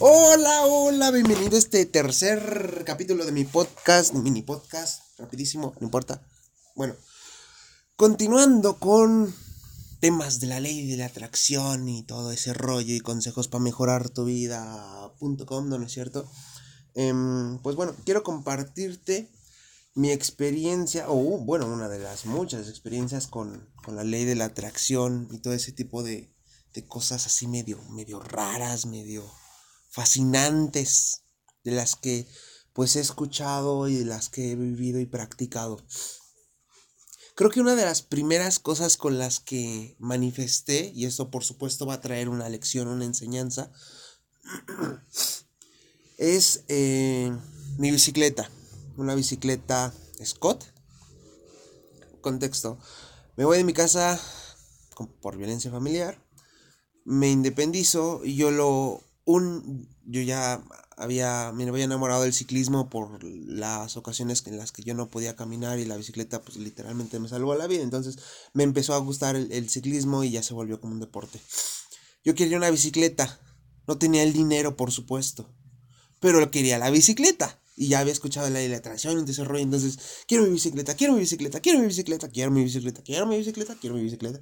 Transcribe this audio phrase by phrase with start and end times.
[0.00, 6.22] Hola, hola, bienvenido a este tercer capítulo de mi podcast, mini podcast, rapidísimo, no importa.
[6.74, 6.94] Bueno,
[7.96, 9.34] continuando con
[10.00, 14.08] temas de la ley de la atracción y todo ese rollo y consejos para mejorar
[14.10, 16.30] tu vida.com, ¿no, ¿no es cierto?
[16.94, 19.30] Em, pues bueno, quiero compartirte
[19.94, 24.46] mi experiencia, o bueno, una de las muchas experiencias con, con la ley de la
[24.46, 26.32] atracción y todo ese tipo de,
[26.74, 29.24] de cosas así medio, medio raras, medio
[29.98, 31.24] fascinantes,
[31.64, 32.28] de las que
[32.72, 35.84] pues he escuchado y de las que he vivido y practicado.
[37.34, 41.84] Creo que una de las primeras cosas con las que manifesté, y esto por supuesto
[41.84, 43.72] va a traer una lección, una enseñanza,
[46.16, 47.36] es eh,
[47.76, 48.48] mi bicicleta,
[48.96, 49.92] una bicicleta
[50.24, 50.64] Scott.
[52.20, 52.78] Contexto,
[53.36, 54.20] me voy de mi casa
[55.20, 56.24] por violencia familiar,
[57.04, 60.64] me independizo y yo lo un yo ya
[60.96, 65.36] había me había enamorado del ciclismo por las ocasiones en las que yo no podía
[65.36, 67.82] caminar y la bicicleta pues literalmente me salvó la vida.
[67.82, 68.18] Entonces
[68.54, 71.38] me empezó a gustar el, ciclismo y ya se volvió como un deporte.
[72.24, 73.38] Yo quería una bicicleta.
[73.86, 75.46] No tenía el dinero por supuesto
[76.20, 77.60] pero quería la bicicleta.
[77.76, 81.12] Y ya había escuchado la de la tracción y desarrollo entonces quiero mi bicicleta quiero
[81.12, 84.40] mi bicicleta quiero mi bicicleta quiero mi bicicleta quiero mi bicicleta quiero mi bicicleta.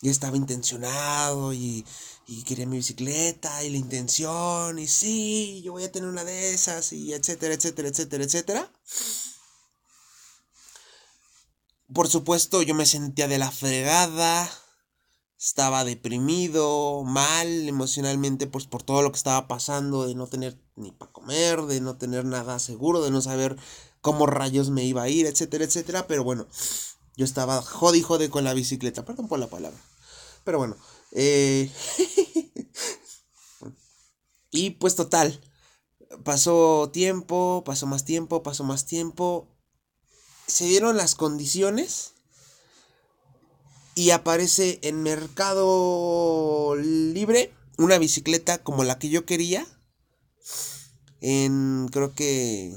[0.00, 1.84] Y estaba intencionado y,
[2.26, 6.54] y quería mi bicicleta y la intención y sí, yo voy a tener una de
[6.54, 8.72] esas y etcétera, etcétera, etcétera, etcétera.
[11.92, 14.50] Por supuesto, yo me sentía de la fregada,
[15.38, 20.92] estaba deprimido, mal emocionalmente, pues por todo lo que estaba pasando, de no tener ni
[20.92, 23.56] para comer, de no tener nada seguro, de no saber
[24.00, 26.06] cómo rayos me iba a ir, etcétera, etcétera.
[26.06, 26.46] Pero bueno,
[27.16, 29.78] yo estaba jodi jode con la bicicleta, perdón por la palabra.
[30.44, 30.76] Pero bueno.
[31.14, 31.70] Eh,
[34.50, 35.40] y pues total.
[36.24, 39.48] Pasó tiempo, pasó más tiempo, pasó más tiempo.
[40.46, 42.12] Se dieron las condiciones.
[43.96, 49.66] Y aparece en Mercado Libre una bicicleta como la que yo quería.
[51.20, 52.76] En creo que...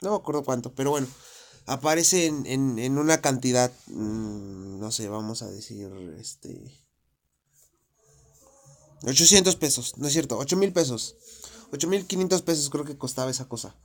[0.00, 1.08] No me acuerdo cuánto, pero bueno
[1.68, 6.84] aparece en, en, una cantidad, mm, no sé, vamos a decir, este...
[9.04, 11.16] 800 pesos, no es cierto, 8 mil pesos.
[11.72, 13.76] 8 mil 500 pesos creo que costaba esa cosa.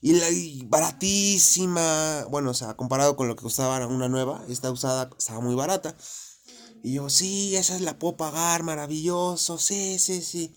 [0.00, 0.26] Y, la,
[0.68, 5.54] baratísima, bueno, o sea, comparado con lo que costaba una nueva, esta usada estaba muy
[5.54, 5.94] barata.
[6.82, 10.56] Y yo, sí, esa la puedo pagar, maravilloso, sí, sí, sí.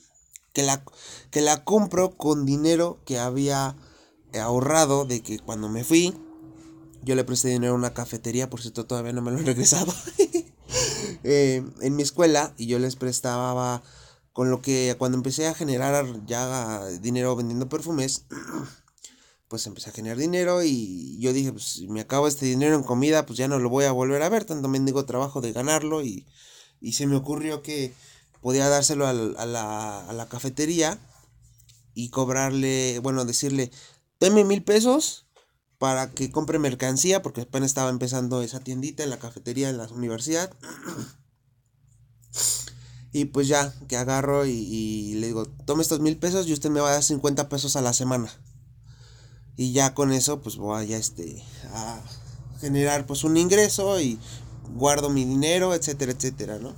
[0.54, 0.84] Que la,
[1.32, 3.76] que la compro con dinero que había
[4.40, 6.14] ahorrado de que cuando me fui,
[7.04, 9.94] yo le presté dinero a una cafetería, por cierto todavía no me lo he regresado,
[11.24, 13.84] eh, en mi escuela y yo les prestaba
[14.34, 18.26] con lo que cuando empecé a generar ya dinero vendiendo perfumes,
[19.48, 22.84] pues empecé a generar dinero y yo dije, pues si me acabo este dinero en
[22.84, 26.04] comida, pues ya no lo voy a volver a ver, tanto mendigo trabajo de ganarlo
[26.04, 26.26] y,
[26.82, 27.94] y se me ocurrió que
[28.42, 31.00] podía dárselo a la, a la cafetería
[31.94, 33.72] y cobrarle, bueno, decirle,
[34.20, 35.26] deme mil pesos
[35.78, 39.88] para que compre mercancía, porque apenas estaba empezando esa tiendita en la cafetería de la
[39.88, 40.52] universidad.
[43.12, 46.82] Y pues ya, que agarro y, le digo, tome estos mil pesos y usted me
[46.82, 48.30] va a dar 50 pesos a la semana.
[49.56, 52.02] Y ya con eso, pues voy a, este, a
[52.60, 54.20] generar pues un ingreso y
[54.76, 56.74] guardo mi dinero, etcétera, etcétera, ¿no?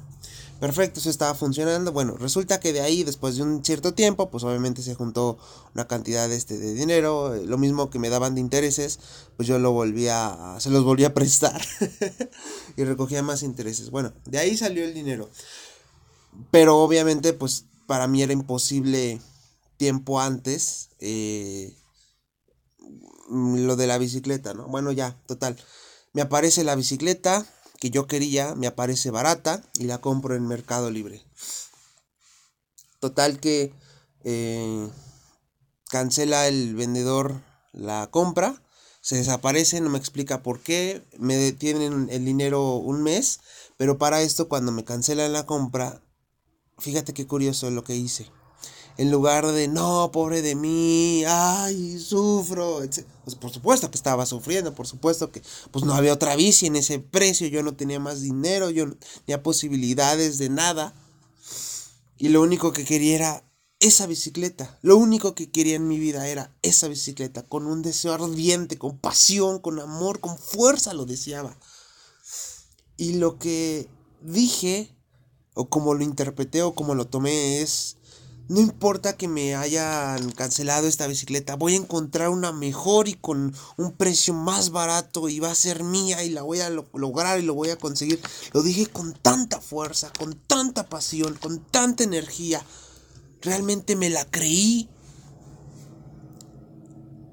[0.60, 1.92] Perfecto, eso estaba funcionando.
[1.92, 5.38] Bueno, resulta que de ahí, después de un cierto tiempo, pues obviamente se juntó
[5.76, 9.00] una cantidad este, de dinero, eh, lo mismo que me daban de intereses,
[9.36, 11.62] pues yo lo volvía, se los volvía a prestar
[12.76, 13.92] y recogía más intereses.
[13.92, 15.30] Bueno, de ahí salió el dinero.
[16.52, 19.22] Pero obviamente, pues para mí era imposible
[19.78, 21.76] tiempo antes eh,
[23.30, 24.68] lo de la bicicleta, ¿no?
[24.68, 25.58] Bueno, ya, total.
[26.14, 27.46] Me aparece la bicicleta,
[27.80, 31.24] que yo quería me aparece barata y la compro en Mercado Libre.
[33.00, 33.74] Total que
[34.24, 34.90] eh,
[35.90, 37.42] cancela el vendedor
[37.72, 38.62] la compra,
[39.02, 43.40] se desaparece, no me explica por qué, me detienen el dinero un mes,
[43.78, 46.02] pero para esto cuando me cancelan la compra,
[46.80, 48.30] fíjate qué curioso lo que hice
[48.98, 52.82] en lugar de, no, pobre de mí, ay, sufro,
[53.24, 55.42] Pues por supuesto que estaba sufriendo, por supuesto que
[55.72, 58.96] pues no había otra bici en ese precio, yo no tenía más dinero, yo no
[59.26, 60.94] tenía posibilidades de nada.
[62.18, 63.44] Y lo único que quería era
[63.80, 64.80] esa bicicleta.
[64.82, 68.98] Lo único que quería en mi vida era esa bicicleta, con un deseo ardiente, con
[68.98, 71.56] pasión, con amor, con fuerza lo deseaba.
[72.98, 73.88] Y lo que
[74.22, 74.96] dije
[75.54, 77.98] o como lo interpreté o como lo tomé es,
[78.50, 83.54] no importa que me hayan cancelado esta bicicleta, voy a encontrar una mejor y con
[83.76, 87.44] un precio más barato y va a ser mía y la voy a lograr y
[87.44, 88.22] lo voy a conseguir.
[88.54, 92.64] Lo dije con tanta fuerza, con tanta pasión, con tanta energía.
[93.42, 94.90] Realmente me la creí.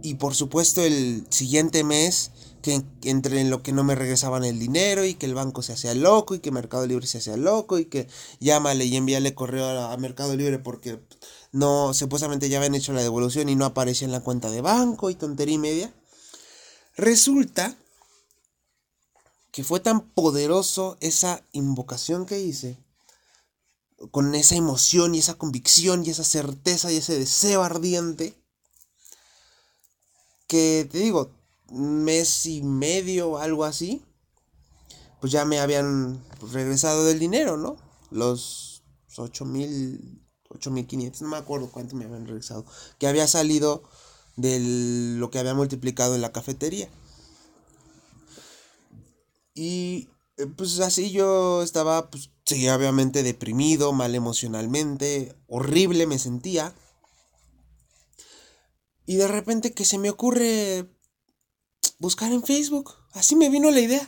[0.02, 2.32] Y por supuesto el siguiente mes
[2.64, 5.74] que entre en lo que no me regresaban el dinero y que el banco se
[5.74, 8.08] hacía loco y que Mercado Libre se hacía loco y que
[8.40, 10.98] llámale y envíale correo a, Mercado Libre porque
[11.52, 15.10] no, supuestamente ya habían hecho la devolución y no aparecía en la cuenta de banco
[15.10, 15.94] y tontería y media.
[16.96, 17.76] Resulta
[19.52, 22.78] que fue tan poderoso esa invocación que hice,
[24.10, 28.34] con esa emoción y esa convicción y esa certeza y ese deseo ardiente,
[30.46, 34.04] que te digo, mes y medio, algo así,
[35.20, 36.22] pues ya me habían
[36.52, 37.76] regresado del dinero, ¿no?
[38.10, 38.82] Los
[39.16, 42.64] 8 mil, 8 mil 500, no me acuerdo cuánto me habían regresado,
[42.98, 43.82] que había salido
[44.36, 44.60] de
[45.18, 46.88] lo que había multiplicado en la cafetería.
[49.54, 56.74] Y eh, pues así yo estaba, pues sí, obviamente deprimido, mal emocionalmente, horrible me sentía.
[59.06, 60.93] Y de repente que se me ocurre
[62.04, 62.94] buscar en Facebook.
[63.12, 64.06] Así me vino la idea.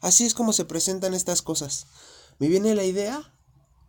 [0.00, 1.86] Así es como se presentan estas cosas.
[2.38, 3.32] Me viene la idea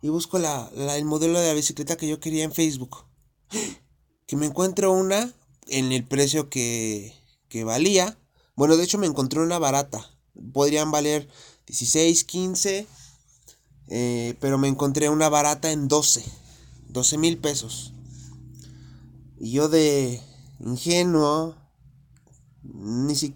[0.00, 3.04] y busco el modelo de la bicicleta que yo quería en Facebook.
[4.26, 5.32] Que me encuentro una
[5.68, 7.14] en el precio que,
[7.48, 8.18] que valía.
[8.56, 10.04] Bueno, de hecho me encontré una barata.
[10.52, 11.26] Podrían valer
[11.66, 12.86] 16, 15.
[13.88, 16.22] Eh, pero me encontré una barata en 12.
[16.90, 17.94] 12 mil pesos.
[19.40, 20.20] Y yo de
[20.60, 21.56] ingenuo,
[22.74, 23.34] ni si,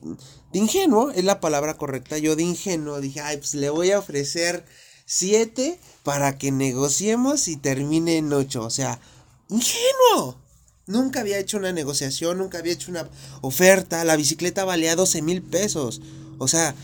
[0.52, 2.18] de ingenuo es la palabra correcta.
[2.18, 4.64] Yo de ingenuo dije, ay, pues le voy a ofrecer
[5.06, 8.62] 7 para que negociemos y termine en 8.
[8.62, 9.00] O sea,
[9.48, 10.40] ingenuo.
[10.86, 13.08] Nunca había hecho una negociación, nunca había hecho una
[13.40, 14.04] oferta.
[14.04, 16.02] La bicicleta valía 12 mil pesos.
[16.38, 16.74] O sea,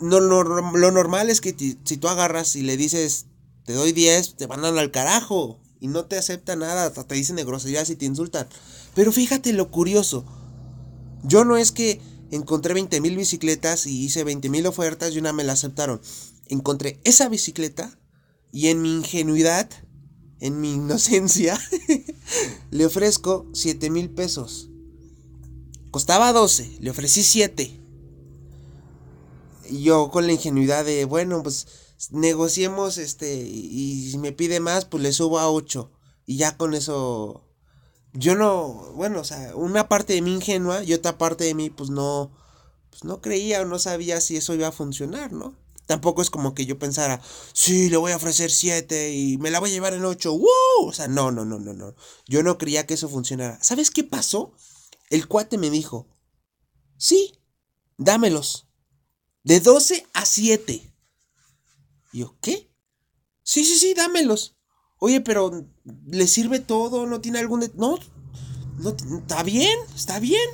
[0.00, 3.26] no, lo normal es que si tú agarras y le dices,
[3.64, 5.58] te doy 10, te mandan al carajo.
[5.80, 8.46] Y no te acepta nada, te dicen de groserías y te insultan.
[8.94, 10.24] Pero fíjate lo curioso.
[11.22, 12.00] Yo no es que
[12.30, 16.00] encontré 20 mil bicicletas y hice 20 mil ofertas y una me la aceptaron.
[16.46, 17.98] Encontré esa bicicleta
[18.52, 19.68] y en mi ingenuidad,
[20.40, 21.60] en mi inocencia,
[22.70, 24.70] le ofrezco 7 mil pesos.
[25.90, 27.80] Costaba 12, le ofrecí 7.
[29.68, 31.66] Y yo con la ingenuidad de, bueno, pues
[32.10, 35.90] negociemos este y si me pide más, pues le subo a 8.
[36.26, 37.49] Y ya con eso
[38.12, 41.70] yo no, bueno, o sea, una parte de mí ingenua y otra parte de mí
[41.70, 42.30] pues no,
[42.90, 45.54] pues no creía o no sabía si eso iba a funcionar, ¿no?
[45.86, 47.20] Tampoco es como que yo pensara,
[47.52, 50.86] sí, le voy a ofrecer siete y me la voy a llevar en ocho, ¡wow!
[50.86, 51.96] O sea, no, no, no, no, no.
[52.26, 53.58] Yo no creía que eso funcionara.
[53.60, 54.52] ¿Sabes qué pasó?
[55.08, 56.06] El cuate me dijo,
[56.96, 57.40] sí,
[57.96, 58.68] dámelos.
[59.42, 60.94] De 12 a 7.
[62.12, 62.70] Y yo, ¿qué?
[63.42, 64.59] Sí, sí, sí, dámelos.
[65.00, 65.66] Oye, pero
[66.06, 67.06] ¿le sirve todo?
[67.06, 67.60] ¿No tiene algún...
[67.74, 67.98] No,
[68.78, 70.48] no, está bien, está bien.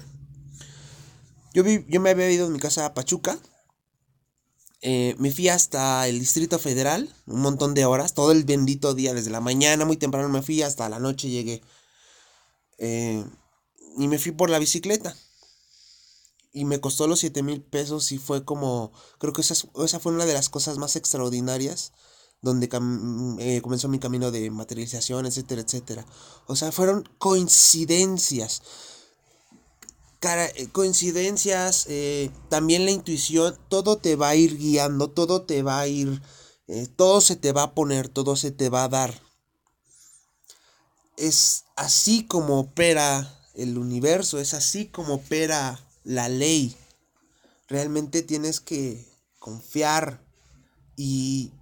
[1.53, 3.39] Yo, vi, yo me había ido de mi casa a Pachuca.
[4.83, 9.15] Eh, me fui hasta el Distrito Federal, un montón de horas, todo el bendito día,
[9.15, 11.61] desde la mañana muy temprano me fui, hasta la noche llegué.
[12.79, 13.25] Eh,
[13.99, 15.17] y me fui por la bicicleta.
[16.53, 19.55] Y me costó los 7 mil pesos y fue como, creo que esa,
[19.85, 21.93] esa fue una de las cosas más extraordinarias
[22.47, 22.69] donde
[23.41, 26.07] eh, comenzó mi camino de materialización, etcétera, etcétera.
[26.47, 28.63] O sea, fueron coincidencias.
[30.23, 35.81] Eh, coincidencias, eh, también la intuición, todo te va a ir guiando, todo te va
[35.81, 36.23] a ir,
[36.97, 39.21] todo se te va a poner, todo se te va a dar.
[41.17, 46.77] Es así como opera el universo, es así como opera la ley.
[47.69, 49.05] Realmente tienes que
[49.39, 50.25] confiar
[50.97, 51.53] y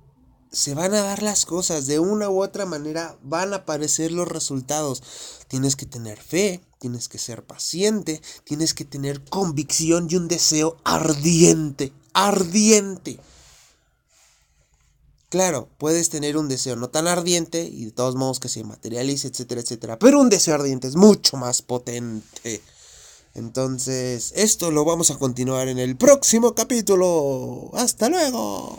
[0.55, 4.29] se van a dar las cosas, de una u otra manera van a aparecer los
[4.29, 5.03] resultados.
[5.49, 10.77] Tienes que tener fe, tienes que ser paciente, tienes que tener convicción y un deseo
[10.85, 13.19] ardiente, ardiente.
[15.29, 19.29] Claro, puedes tener un deseo no tan ardiente y de todos modos que se materialice,
[19.29, 22.63] etcétera, etcétera, pero un deseo ardiente es mucho más potente.
[23.35, 27.73] Entonces, esto lo vamos a continuar en el próximo capítulo.
[27.75, 28.73] Hasta luego.